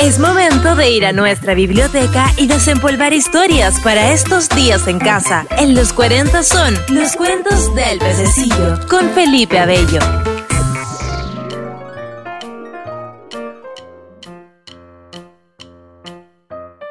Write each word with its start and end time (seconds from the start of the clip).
Es 0.00 0.18
momento 0.18 0.76
de 0.76 0.90
ir 0.92 1.04
a 1.04 1.12
nuestra 1.12 1.52
biblioteca 1.52 2.24
y 2.38 2.46
desempolvar 2.46 3.12
historias 3.12 3.78
para 3.80 4.14
estos 4.14 4.48
días 4.48 4.88
en 4.88 4.98
casa. 4.98 5.46
En 5.58 5.74
los 5.74 5.92
40 5.92 6.42
son 6.42 6.74
los 6.88 7.14
cuentos 7.16 7.74
del 7.74 7.98
pececillo 7.98 8.80
con 8.88 9.10
Felipe 9.10 9.58
Abello. 9.58 9.98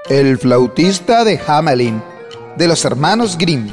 El 0.07 0.37
flautista 0.37 1.23
de 1.23 1.41
Hamelin, 1.47 2.03
de 2.57 2.67
los 2.67 2.85
hermanos 2.85 3.39
Grimm. 3.39 3.71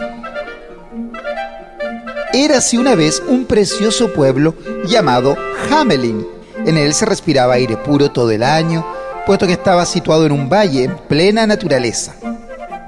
Érase 2.32 2.78
una 2.78 2.94
vez 2.94 3.22
un 3.28 3.44
precioso 3.44 4.14
pueblo 4.14 4.54
llamado 4.86 5.36
Hamelin. 5.70 6.26
En 6.64 6.78
él 6.78 6.94
se 6.94 7.04
respiraba 7.04 7.54
aire 7.54 7.76
puro 7.76 8.10
todo 8.10 8.30
el 8.30 8.42
año 8.42 8.95
puesto 9.26 9.46
que 9.46 9.54
estaba 9.54 9.84
situado 9.84 10.24
en 10.24 10.32
un 10.32 10.48
valle 10.48 10.84
en 10.84 10.96
plena 10.96 11.46
naturaleza. 11.46 12.14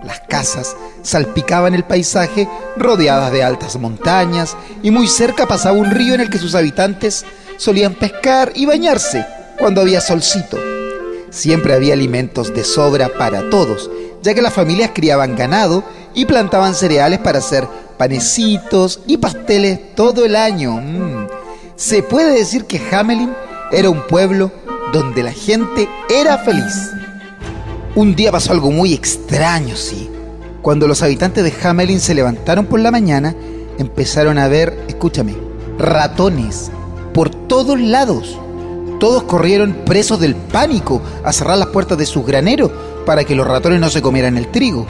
Las 0.04 0.20
casas 0.20 0.76
salpicaban 1.02 1.74
el 1.74 1.84
paisaje 1.84 2.48
rodeadas 2.76 3.32
de 3.32 3.42
altas 3.42 3.76
montañas 3.76 4.56
y 4.82 4.90
muy 4.90 5.08
cerca 5.08 5.46
pasaba 5.46 5.76
un 5.76 5.90
río 5.90 6.14
en 6.14 6.20
el 6.20 6.30
que 6.30 6.38
sus 6.38 6.54
habitantes 6.54 7.26
solían 7.56 7.94
pescar 7.94 8.52
y 8.54 8.64
bañarse 8.64 9.26
cuando 9.58 9.80
había 9.80 10.00
solcito. 10.00 10.56
Siempre 11.30 11.74
había 11.74 11.94
alimentos 11.94 12.54
de 12.54 12.64
sobra 12.64 13.10
para 13.18 13.50
todos, 13.50 13.90
ya 14.22 14.32
que 14.32 14.40
las 14.40 14.54
familias 14.54 14.92
criaban 14.94 15.36
ganado 15.36 15.82
y 16.14 16.24
plantaban 16.24 16.74
cereales 16.74 17.18
para 17.18 17.40
hacer 17.40 17.66
panecitos 17.98 19.00
y 19.06 19.16
pasteles 19.16 19.94
todo 19.94 20.24
el 20.24 20.36
año. 20.36 20.72
Mm. 20.80 21.26
Se 21.74 22.02
puede 22.02 22.32
decir 22.32 22.64
que 22.64 22.80
Hamelin 22.90 23.34
era 23.70 23.90
un 23.90 24.06
pueblo 24.06 24.50
donde 24.92 25.22
la 25.22 25.32
gente 25.32 25.88
era 26.08 26.38
feliz. 26.38 26.92
Un 27.94 28.14
día 28.14 28.32
pasó 28.32 28.52
algo 28.52 28.70
muy 28.70 28.94
extraño, 28.94 29.76
sí. 29.76 30.08
Cuando 30.62 30.88
los 30.88 31.02
habitantes 31.02 31.44
de 31.44 31.54
Hamelin 31.62 32.00
se 32.00 32.14
levantaron 32.14 32.66
por 32.66 32.80
la 32.80 32.90
mañana, 32.90 33.34
empezaron 33.78 34.38
a 34.38 34.48
ver, 34.48 34.78
escúchame, 34.88 35.34
ratones 35.78 36.70
por 37.12 37.30
todos 37.30 37.78
lados. 37.80 38.38
Todos 38.98 39.22
corrieron 39.24 39.74
presos 39.84 40.20
del 40.20 40.34
pánico 40.34 41.00
a 41.22 41.32
cerrar 41.32 41.58
las 41.58 41.68
puertas 41.68 41.98
de 41.98 42.06
sus 42.06 42.26
graneros 42.26 42.70
para 43.06 43.24
que 43.24 43.34
los 43.34 43.46
ratones 43.46 43.80
no 43.80 43.90
se 43.90 44.02
comieran 44.02 44.36
el 44.36 44.48
trigo. 44.48 44.86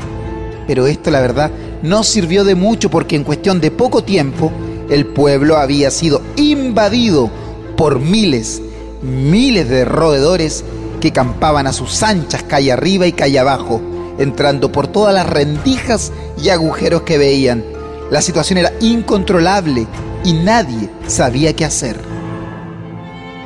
Pero 0.67 0.87
esto, 0.87 1.11
la 1.11 1.21
verdad, 1.21 1.51
no 1.83 2.03
sirvió 2.03 2.45
de 2.45 2.55
mucho 2.55 2.91
porque 2.91 3.17
en 3.17 3.25
cuestión 3.25 3.61
de 3.61 3.71
poco 3.71 4.03
tiempo 4.03 4.51
el 4.89 5.07
pueblo 5.07 5.59
había 5.59 5.91
sido 5.91 6.23
invadido 6.37 7.31
por 7.77 8.01
miles 8.01 8.63
miles 9.03 9.69
de 9.69 9.85
roedores 9.85 10.65
que 11.01 11.13
campaban 11.13 11.67
a 11.67 11.73
sus 11.73 12.03
anchas 12.03 12.43
calle 12.43 12.73
arriba 12.73 13.07
y 13.07 13.13
calle 13.13 13.39
abajo, 13.39 13.81
entrando 14.19 14.73
por 14.73 14.89
todas 14.89 15.15
las 15.15 15.29
rendijas 15.29 16.13
y 16.43 16.49
agujeros 16.49 17.03
que 17.03 17.19
veían. 17.19 17.65
La 18.11 18.23
situación 18.23 18.59
era 18.59 18.73
incontrolable 18.81 19.87
y 20.25 20.33
nadie 20.33 20.91
sabía 21.07 21.55
qué 21.55 21.65
hacer. 21.65 21.97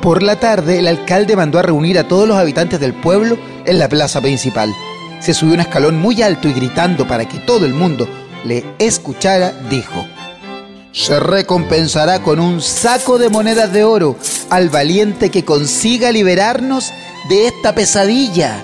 Por 0.01 0.23
la 0.23 0.41
tarde, 0.41 0.79
el 0.79 0.89
alcalde 0.89 1.37
mandó 1.37 1.59
a 1.59 1.63
reunir 1.63 1.99
a 1.99 2.09
todos 2.09 2.27
los 2.27 2.37
habitantes 2.37 2.81
del 2.81 2.95
pueblo 2.95 3.39
en 3.65 3.79
la 3.79 3.89
plaza 3.89 4.21
principal. 4.21 4.75
Se 5.21 5.35
subió 5.35 5.55
un 5.55 5.61
escalón 5.61 6.01
muy 6.01 6.23
alto 6.23 6.49
y 6.49 6.53
gritando 6.53 7.07
para 7.07 7.29
que 7.29 7.39
todo 7.39 7.67
el 7.67 7.75
mundo 7.75 8.09
le 8.45 8.65
escuchara, 8.81 9.53
dijo, 9.71 10.05
se 10.93 11.19
recompensará 11.19 12.23
con 12.23 12.39
un 12.39 12.61
saco 12.61 13.19
de 13.19 13.31
monedas 13.31 13.73
de 13.73 13.85
oro 13.85 14.17
al 14.51 14.69
valiente 14.69 15.31
que 15.31 15.45
consiga 15.45 16.13
liberarnos 16.13 16.93
de 17.29 17.47
esta 17.47 17.75
pesadilla. 17.75 18.63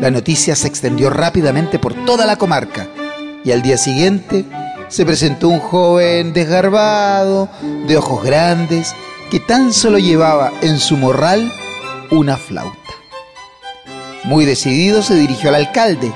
La 0.00 0.10
noticia 0.10 0.54
se 0.54 0.68
extendió 0.68 1.10
rápidamente 1.10 1.78
por 1.78 1.94
toda 2.04 2.26
la 2.26 2.36
comarca 2.36 2.86
y 3.44 3.50
al 3.50 3.62
día 3.62 3.78
siguiente 3.78 4.44
se 4.88 5.04
presentó 5.04 5.48
un 5.48 5.58
joven 5.58 6.32
desgarbado, 6.32 7.48
de 7.88 7.96
ojos 7.96 8.22
grandes, 8.22 8.94
que 9.30 9.40
tan 9.40 9.72
solo 9.72 9.98
llevaba 9.98 10.52
en 10.62 10.78
su 10.78 10.96
morral 10.96 11.52
una 12.12 12.36
flauta. 12.36 12.76
Muy 14.22 14.44
decidido 14.44 15.02
se 15.02 15.14
dirigió 15.14 15.48
al 15.48 15.56
alcalde 15.56 16.12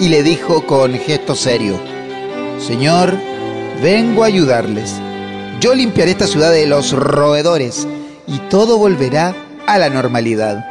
y 0.00 0.08
le 0.08 0.22
dijo 0.24 0.66
con 0.66 0.94
gesto 0.94 1.36
serio, 1.36 1.78
Señor, 2.60 3.16
vengo 3.82 4.22
a 4.22 4.26
ayudarles. 4.26 4.94
Yo 5.60 5.74
limpiaré 5.74 6.10
esta 6.10 6.26
ciudad 6.26 6.52
de 6.52 6.66
los 6.66 6.92
roedores 6.92 7.88
y 8.26 8.38
todo 8.50 8.76
volverá 8.76 9.34
a 9.66 9.78
la 9.78 9.88
normalidad. 9.88 10.66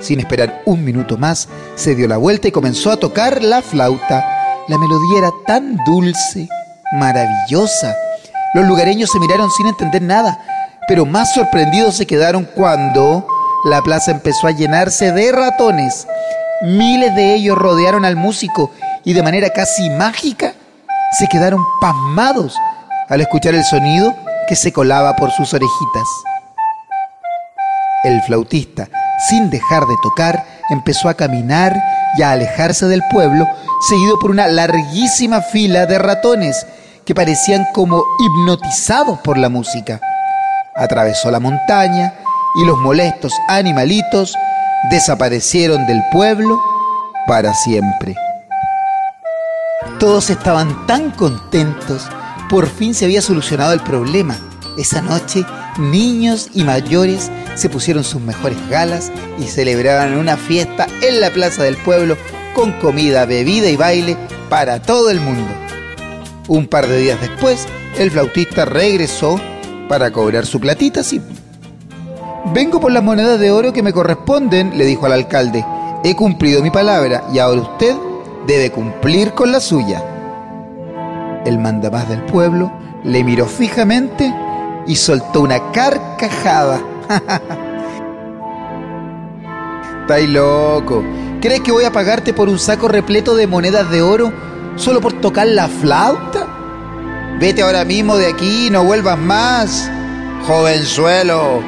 Sin 0.00 0.18
esperar 0.18 0.62
un 0.66 0.84
minuto 0.84 1.16
más, 1.16 1.48
se 1.76 1.94
dio 1.94 2.08
la 2.08 2.16
vuelta 2.16 2.48
y 2.48 2.52
comenzó 2.52 2.90
a 2.90 2.96
tocar 2.96 3.44
la 3.44 3.62
flauta. 3.62 4.24
La 4.66 4.76
melodía 4.76 5.18
era 5.18 5.30
tan 5.46 5.78
dulce, 5.86 6.48
maravillosa. 6.98 7.94
Los 8.54 8.66
lugareños 8.66 9.10
se 9.10 9.20
miraron 9.20 9.50
sin 9.52 9.68
entender 9.68 10.02
nada, 10.02 10.44
pero 10.88 11.06
más 11.06 11.32
sorprendidos 11.32 11.94
se 11.94 12.06
quedaron 12.06 12.44
cuando 12.44 13.24
la 13.64 13.82
plaza 13.82 14.10
empezó 14.10 14.48
a 14.48 14.52
llenarse 14.52 15.12
de 15.12 15.30
ratones. 15.30 16.08
Miles 16.62 17.14
de 17.14 17.34
ellos 17.34 17.56
rodearon 17.56 18.04
al 18.04 18.16
músico 18.16 18.72
y 19.04 19.12
de 19.12 19.22
manera 19.22 19.50
casi 19.50 19.88
mágica 19.90 20.55
se 21.12 21.26
quedaron 21.28 21.64
pasmados 21.80 22.56
al 23.08 23.20
escuchar 23.20 23.54
el 23.54 23.64
sonido 23.64 24.14
que 24.48 24.56
se 24.56 24.72
colaba 24.72 25.16
por 25.16 25.30
sus 25.30 25.52
orejitas. 25.54 26.08
El 28.04 28.20
flautista, 28.22 28.88
sin 29.28 29.50
dejar 29.50 29.86
de 29.86 29.96
tocar, 30.02 30.44
empezó 30.70 31.08
a 31.08 31.14
caminar 31.14 31.76
y 32.16 32.22
a 32.22 32.32
alejarse 32.32 32.86
del 32.86 33.02
pueblo, 33.10 33.46
seguido 33.88 34.18
por 34.18 34.30
una 34.30 34.46
larguísima 34.46 35.40
fila 35.40 35.86
de 35.86 35.98
ratones 35.98 36.66
que 37.04 37.14
parecían 37.14 37.66
como 37.72 38.02
hipnotizados 38.18 39.18
por 39.20 39.38
la 39.38 39.48
música. 39.48 40.00
Atravesó 40.74 41.30
la 41.30 41.40
montaña 41.40 42.14
y 42.56 42.64
los 42.64 42.78
molestos 42.78 43.32
animalitos 43.48 44.36
desaparecieron 44.90 45.86
del 45.86 46.02
pueblo 46.10 46.60
para 47.26 47.54
siempre. 47.54 48.14
Todos 49.98 50.28
estaban 50.28 50.86
tan 50.86 51.10
contentos, 51.10 52.06
por 52.50 52.66
fin 52.66 52.94
se 52.94 53.06
había 53.06 53.22
solucionado 53.22 53.72
el 53.72 53.80
problema. 53.80 54.36
Esa 54.76 55.00
noche, 55.00 55.42
niños 55.78 56.50
y 56.52 56.64
mayores 56.64 57.30
se 57.54 57.70
pusieron 57.70 58.04
sus 58.04 58.20
mejores 58.20 58.58
galas 58.68 59.10
y 59.38 59.44
celebraban 59.44 60.18
una 60.18 60.36
fiesta 60.36 60.86
en 61.00 61.22
la 61.22 61.30
plaza 61.30 61.62
del 61.62 61.78
pueblo 61.78 62.18
con 62.54 62.72
comida, 62.72 63.24
bebida 63.24 63.70
y 63.70 63.76
baile 63.76 64.18
para 64.50 64.82
todo 64.82 65.08
el 65.08 65.18
mundo. 65.18 65.48
Un 66.46 66.66
par 66.66 66.86
de 66.86 66.98
días 66.98 67.20
después, 67.22 67.66
el 67.96 68.10
flautista 68.10 68.66
regresó 68.66 69.40
para 69.88 70.12
cobrar 70.12 70.44
su 70.44 70.60
platita, 70.60 71.02
sí. 71.02 71.22
Vengo 72.52 72.80
por 72.80 72.92
las 72.92 73.02
monedas 73.02 73.40
de 73.40 73.50
oro 73.50 73.72
que 73.72 73.82
me 73.82 73.94
corresponden, 73.94 74.76
le 74.76 74.84
dijo 74.84 75.06
al 75.06 75.12
alcalde. 75.12 75.64
He 76.04 76.14
cumplido 76.14 76.62
mi 76.62 76.70
palabra 76.70 77.24
y 77.32 77.38
ahora 77.38 77.62
usted 77.62 77.96
debe 78.46 78.70
cumplir 78.70 79.32
con 79.32 79.52
la 79.52 79.60
suya. 79.60 80.02
El 81.44 81.58
mandamás 81.58 82.08
del 82.08 82.22
pueblo 82.22 82.72
le 83.04 83.22
miró 83.24 83.46
fijamente 83.46 84.34
y 84.86 84.96
soltó 84.96 85.42
una 85.42 85.72
carcajada. 85.72 86.80
¡Estáis 90.02 90.28
loco! 90.28 91.02
¿Crees 91.40 91.60
que 91.60 91.72
voy 91.72 91.84
a 91.84 91.92
pagarte 91.92 92.32
por 92.32 92.48
un 92.48 92.58
saco 92.58 92.88
repleto 92.88 93.36
de 93.36 93.46
monedas 93.46 93.90
de 93.90 94.02
oro 94.02 94.32
solo 94.76 95.00
por 95.00 95.20
tocar 95.20 95.46
la 95.48 95.68
flauta? 95.68 96.46
Vete 97.38 97.62
ahora 97.62 97.84
mismo 97.84 98.16
de 98.16 98.28
aquí 98.28 98.68
y 98.68 98.70
no 98.70 98.84
vuelvas 98.84 99.18
más, 99.18 99.90
jovenzuelo. 100.46 101.60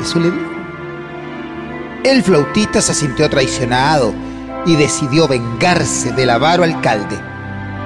Eso 0.00 0.18
le 0.18 0.30
dijo. 0.30 0.48
El 2.04 2.22
flautista 2.22 2.80
se 2.80 2.94
sintió 2.94 3.28
traicionado 3.28 4.14
y 4.68 4.76
decidió 4.76 5.26
vengarse 5.26 6.12
del 6.12 6.28
avaro 6.28 6.62
alcalde. 6.62 7.18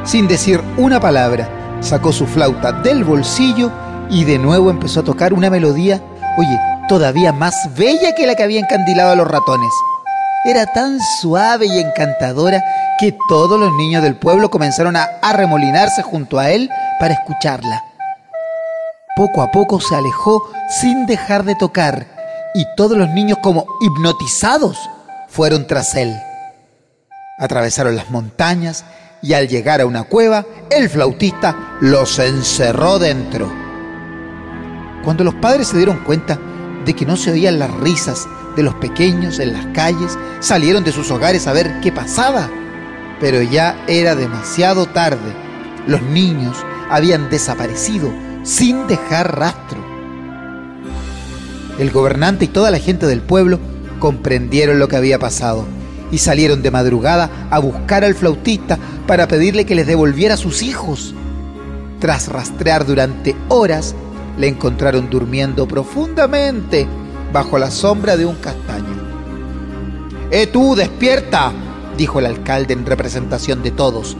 Sin 0.05 0.26
decir 0.26 0.61
una 0.76 0.99
palabra, 0.99 1.49
sacó 1.81 2.12
su 2.12 2.26
flauta 2.26 2.73
del 2.73 3.05
bolsillo 3.05 3.70
y 4.11 4.25
de 4.25 4.37
nuevo 4.37 4.69
empezó 4.69 5.00
a 5.00 5.05
tocar 5.05 5.32
una 5.32 5.49
melodía, 5.49 6.02
oye, 6.37 6.61
todavía 6.88 7.32
más 7.32 7.55
bella 7.76 8.17
que 8.17 8.26
la 8.26 8.34
que 8.34 8.43
había 8.43 8.58
encandilado 8.58 9.12
a 9.12 9.14
los 9.14 9.29
ratones. 9.29 9.73
Era 10.44 10.67
tan 10.67 10.99
suave 11.20 11.67
y 11.67 11.79
encantadora 11.79 12.61
que 12.99 13.17
todos 13.29 13.61
los 13.61 13.73
niños 13.75 14.02
del 14.02 14.17
pueblo 14.17 14.50
comenzaron 14.50 14.96
a 14.96 15.05
arremolinarse 15.23 16.02
junto 16.02 16.40
a 16.40 16.50
él 16.50 16.69
para 16.99 17.14
escucharla. 17.14 17.84
Poco 19.14 19.40
a 19.40 19.52
poco 19.52 19.81
se 19.81 19.94
alejó 19.94 20.43
sin 20.81 21.06
dejar 21.06 21.44
de 21.44 21.55
tocar 21.55 22.06
y 22.56 22.67
todos 22.76 22.99
los 22.99 23.08
niños 23.11 23.38
como 23.40 23.67
hipnotizados 23.82 24.76
fueron 25.29 25.69
tras 25.69 25.94
él. 25.94 26.12
Atravesaron 27.43 27.97
las 27.97 28.09
montañas 28.09 28.85
y 29.21 29.33
al 29.33 29.49
llegar 29.49 29.81
a 29.81 29.87
una 29.87 30.05
cueva, 30.05 30.47
el 30.71 30.89
flautista 30.89 31.77
los 31.81 32.21
encerró 32.21 33.00
dentro. 33.00 33.53
Cuando 35.03 35.25
los 35.25 35.35
padres 35.35 35.67
se 35.67 35.77
dieron 35.77 36.05
cuenta, 36.05 36.39
de 36.85 36.94
que 36.94 37.05
no 37.05 37.17
se 37.17 37.33
oían 37.33 37.59
las 37.59 37.75
risas 37.79 38.29
de 38.55 38.62
los 38.62 38.77
pequeños 38.77 39.41
en 39.41 39.55
las 39.55 39.67
calles, 39.75 40.17
salieron 40.39 40.85
de 40.85 40.93
sus 40.93 41.11
hogares 41.11 41.49
a 41.49 41.53
ver 41.53 41.81
qué 41.81 41.91
pasaba. 41.91 42.49
Pero 43.19 43.43
ya 43.43 43.77
era 43.89 44.15
demasiado 44.15 44.87
tarde. 44.87 45.35
Los 45.89 46.00
niños 46.00 46.56
habían 46.91 47.29
desaparecido 47.29 48.09
sin 48.44 48.87
dejar 48.87 49.37
rastro. 49.37 49.85
El 51.81 51.91
gobernante 51.91 52.44
y 52.44 52.49
toda 52.49 52.71
la 52.71 52.79
gente 52.79 53.09
del 53.09 53.21
pueblo 53.21 53.59
comprendieron 53.99 54.79
lo 54.79 54.87
que 54.87 54.94
había 54.94 55.19
pasado 55.19 55.81
y 56.12 56.19
salieron 56.19 56.62
de 56.62 56.70
madrugada 56.70 57.49
a 57.50 57.59
buscar 57.59 58.05
al 58.05 58.14
flautista 58.14 58.79
para 59.09 59.26
pedirle 59.26 59.64
que 59.64 59.75
les 59.75 59.87
devolviera 59.88 60.35
a 60.35 60.37
sus 60.37 60.62
hijos. 60.62 61.14
Tras 61.99 62.29
rastrear 62.29 62.87
durante 62.87 63.35
horas, 63.49 63.97
le 64.38 64.47
encontraron 64.47 65.11
durmiendo 65.11 65.67
profundamente 65.67 66.87
bajo 67.32 67.59
la 67.59 67.70
sombra 67.70 68.17
de 68.17 68.26
un 68.26 68.37
castaño. 68.37 69.03
¡Eh 70.31 70.47
tú, 70.47 70.76
despierta! 70.76 71.53
dijo 71.97 72.19
el 72.19 72.26
alcalde 72.26 72.75
en 72.75 72.87
representación 72.87 73.62
de 73.62 73.70
todos. 73.70 74.17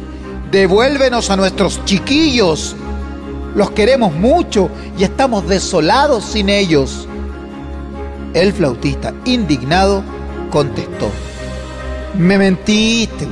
Devuélvenos 0.51 1.31
a 1.31 1.37
nuestros 1.37 1.85
chiquillos. 1.85 2.75
Los 3.55 3.71
queremos 3.71 4.15
mucho 4.15 4.71
y 4.99 5.05
estamos 5.05 5.47
desolados 5.47 6.25
sin 6.25 6.49
ellos. 6.49 7.07
El 8.35 8.53
flautista, 8.53 9.13
indignado, 9.25 10.03
contestó. 10.51 11.11
Me 12.15 12.37
mentiste. 12.37 13.27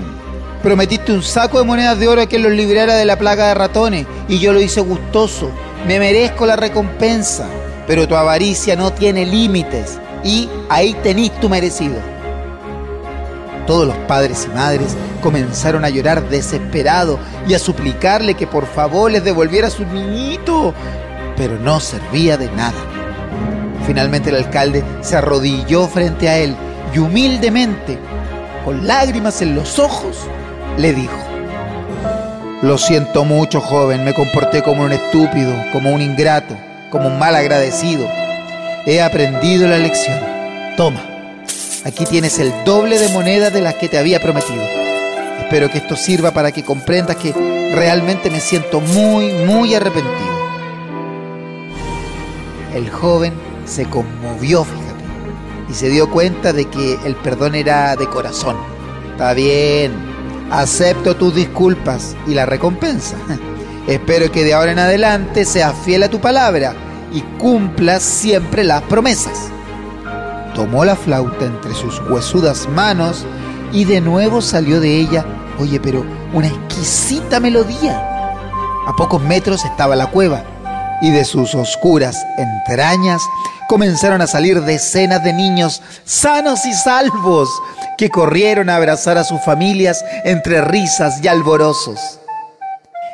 Prometiste 0.62 1.12
un 1.12 1.22
saco 1.22 1.58
de 1.58 1.64
monedas 1.64 1.98
de 1.98 2.08
oro 2.08 2.22
a 2.22 2.26
quien 2.26 2.42
los 2.42 2.52
librara 2.52 2.94
de 2.96 3.04
la 3.04 3.18
plaga 3.18 3.48
de 3.48 3.54
ratones 3.54 4.06
y 4.26 4.38
yo 4.38 4.54
lo 4.54 4.60
hice 4.60 4.80
gustoso. 4.80 5.50
Me 5.86 5.98
merezco 5.98 6.46
la 6.46 6.56
recompensa, 6.56 7.46
pero 7.86 8.08
tu 8.08 8.16
avaricia 8.16 8.76
no 8.76 8.90
tiene 8.90 9.26
límites 9.26 9.98
y 10.24 10.48
ahí 10.70 10.94
tenís 11.02 11.30
tu 11.40 11.50
merecido. 11.50 11.96
Todos 13.66 13.86
los 13.86 13.96
padres 14.08 14.48
y 14.50 14.54
madres 14.54 14.96
comenzaron 15.22 15.84
a 15.84 15.90
llorar 15.90 16.26
desesperados 16.30 17.18
y 17.46 17.52
a 17.52 17.58
suplicarle 17.58 18.34
que 18.34 18.46
por 18.46 18.66
favor 18.66 19.10
les 19.10 19.22
devolviera 19.22 19.68
a 19.68 19.70
su 19.70 19.84
niñito, 19.84 20.74
pero 21.36 21.58
no 21.58 21.80
servía 21.80 22.38
de 22.38 22.50
nada. 22.52 22.78
Finalmente 23.86 24.30
el 24.30 24.36
alcalde 24.36 24.82
se 25.02 25.16
arrodilló 25.16 25.86
frente 25.86 26.30
a 26.30 26.38
él 26.38 26.56
y 26.94 26.98
humildemente 26.98 27.98
con 28.64 28.86
lágrimas 28.86 29.42
en 29.42 29.54
los 29.54 29.78
ojos, 29.78 30.16
le 30.76 30.92
dijo, 30.92 31.16
Lo 32.62 32.78
siento 32.78 33.24
mucho, 33.24 33.60
joven, 33.60 34.04
me 34.04 34.14
comporté 34.14 34.62
como 34.62 34.82
un 34.82 34.92
estúpido, 34.92 35.52
como 35.72 35.90
un 35.90 36.02
ingrato, 36.02 36.56
como 36.90 37.08
un 37.08 37.18
mal 37.18 37.34
agradecido. 37.34 38.06
He 38.86 39.00
aprendido 39.00 39.68
la 39.68 39.78
lección. 39.78 40.18
Toma, 40.76 41.00
aquí 41.84 42.04
tienes 42.04 42.38
el 42.38 42.52
doble 42.64 42.98
de 42.98 43.08
monedas 43.08 43.52
de 43.52 43.60
las 43.60 43.74
que 43.74 43.88
te 43.88 43.98
había 43.98 44.20
prometido. 44.20 44.62
Espero 45.40 45.70
que 45.70 45.78
esto 45.78 45.96
sirva 45.96 46.30
para 46.30 46.52
que 46.52 46.64
comprendas 46.64 47.16
que 47.16 47.32
realmente 47.74 48.30
me 48.30 48.40
siento 48.40 48.80
muy, 48.80 49.32
muy 49.32 49.74
arrepentido. 49.74 50.40
El 52.74 52.88
joven 52.88 53.32
se 53.66 53.84
conmovió, 53.86 54.64
fíjate 54.64 54.89
y 55.70 55.75
se 55.75 55.88
dio 55.88 56.11
cuenta 56.11 56.52
de 56.52 56.64
que 56.67 56.99
el 57.05 57.14
perdón 57.14 57.55
era 57.55 57.94
de 57.94 58.08
corazón. 58.08 58.56
Está 59.12 59.34
bien, 59.34 59.93
acepto 60.50 61.17
tus 61.17 61.34
disculpas 61.34 62.17
y 62.26 62.34
la 62.34 62.46
recompensa. 62.46 63.17
Espero 63.87 64.31
que 64.32 64.44
de 64.44 64.55
ahora 64.55 64.72
en 64.72 64.78
adelante 64.78 65.44
seas 65.44 65.75
fiel 65.84 66.02
a 66.02 66.11
tu 66.11 66.20
palabra 66.20 66.75
y 67.12 67.20
cumplas 67.38 68.02
siempre 68.02 68.64
las 68.64 68.82
promesas. 68.82 69.50
Tomó 70.55 70.84
la 70.84 70.96
flauta 70.96 71.46
entre 71.46 71.75
sus 71.75 72.00
huesudas 72.11 72.69
manos 72.69 73.25
y 73.73 73.84
de 73.84 74.00
nuevo 74.00 74.40
salió 74.40 74.81
de 74.81 74.99
ella, 74.99 75.25
oye, 75.58 75.78
pero 75.81 76.05
una 76.32 76.49
exquisita 76.49 77.38
melodía. 77.38 78.06
A 78.87 78.96
pocos 78.96 79.23
metros 79.23 79.64
estaba 79.64 79.94
la 79.94 80.06
cueva 80.06 80.44
y 81.00 81.11
de 81.11 81.25
sus 81.25 81.55
oscuras 81.55 82.26
entrañas 82.37 83.23
comenzaron 83.69 84.20
a 84.20 84.26
salir 84.26 84.62
decenas 84.62 85.23
de 85.23 85.32
niños 85.32 85.82
sanos 86.05 86.67
y 86.67 86.73
salvos 86.73 87.49
que 87.97 88.11
corrieron 88.11 88.69
a 88.69 88.76
abrazar 88.76 89.17
a 89.19 89.25
sus 89.25 89.41
familias 89.43 90.05
entre 90.25 90.61
risas 90.61 91.20
y 91.23 91.29
alborozos. 91.29 92.20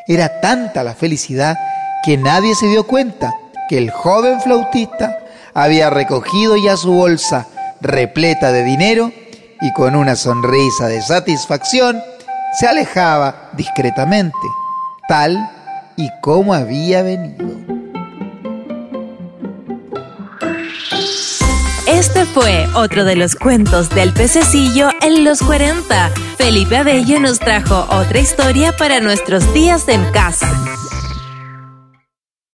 Era 0.08 0.40
tanta 0.40 0.84
la 0.84 0.94
felicidad 0.94 1.58
que 2.04 2.16
nadie 2.16 2.54
se 2.54 2.66
dio 2.66 2.86
cuenta 2.86 3.34
que 3.68 3.78
el 3.78 3.90
joven 3.90 4.40
flautista 4.40 5.18
había 5.54 5.90
recogido 5.90 6.56
ya 6.56 6.76
su 6.76 6.92
bolsa 6.92 7.46
repleta 7.80 8.52
de 8.52 8.62
dinero 8.62 9.12
y 9.60 9.72
con 9.72 9.96
una 9.96 10.16
sonrisa 10.16 10.86
de 10.86 11.02
satisfacción 11.02 12.00
se 12.58 12.66
alejaba 12.66 13.50
discretamente, 13.52 14.38
tal 15.08 15.50
y 15.96 16.10
como 16.20 16.54
había 16.54 17.02
venido. 17.02 17.75
Este 21.96 22.26
fue 22.26 22.68
otro 22.74 23.06
de 23.06 23.16
los 23.16 23.34
cuentos 23.36 23.88
del 23.88 24.12
pececillo 24.12 24.90
en 25.00 25.24
los 25.24 25.40
40. 25.40 26.10
Felipe 26.36 26.76
Abello 26.76 27.18
nos 27.20 27.38
trajo 27.38 27.86
otra 27.88 28.18
historia 28.20 28.76
para 28.76 29.00
nuestros 29.00 29.54
días 29.54 29.88
en 29.88 30.04
casa. 30.12 30.75